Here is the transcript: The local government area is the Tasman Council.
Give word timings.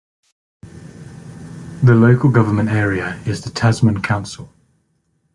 The 0.63 1.93
local 1.93 2.31
government 2.31 2.69
area 2.69 3.21
is 3.27 3.43
the 3.43 3.51
Tasman 3.51 4.01
Council. 4.01 4.49